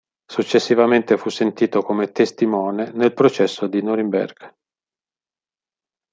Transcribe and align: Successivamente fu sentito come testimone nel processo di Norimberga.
Successivamente 0.25 1.15
fu 1.15 1.29
sentito 1.29 1.83
come 1.83 2.11
testimone 2.11 2.89
nel 2.91 3.13
processo 3.13 3.67
di 3.67 3.83
Norimberga. 3.83 4.51